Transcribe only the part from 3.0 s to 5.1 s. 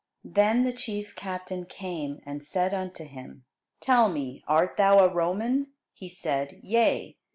him, Tell me, art thou